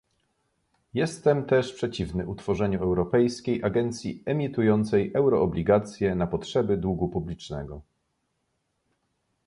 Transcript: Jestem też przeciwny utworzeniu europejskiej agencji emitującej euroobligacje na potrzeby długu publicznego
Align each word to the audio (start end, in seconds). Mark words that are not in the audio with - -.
Jestem 0.93 1.45
też 1.45 1.73
przeciwny 1.73 2.27
utworzeniu 2.27 2.83
europejskiej 2.83 3.63
agencji 3.63 4.23
emitującej 4.25 5.11
euroobligacje 5.13 6.15
na 6.15 6.27
potrzeby 6.27 6.77
długu 6.77 7.09
publicznego 7.09 7.81